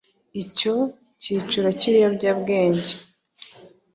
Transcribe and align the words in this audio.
icyo 0.43 0.75
cyiciro 1.21 1.69
cy’ibiyobyabwenge 1.79 2.93